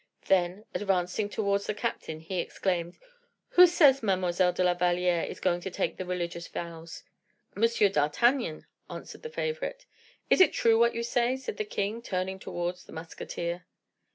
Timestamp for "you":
10.95-11.03